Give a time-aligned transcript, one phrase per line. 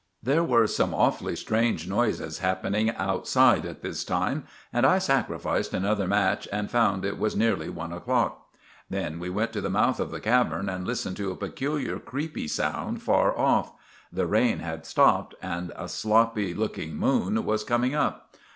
[0.23, 6.07] There were some awfully strange noises happening outside at this time, and I sakrificed another
[6.07, 8.47] match and found it was neerly one o'clock.
[8.89, 12.47] Then we went to the mouth of the cavern and listened to a peculiar creepy
[12.47, 13.73] sound far off.
[14.11, 18.31] The rain had stopped and a sloppy looking moon was coming up.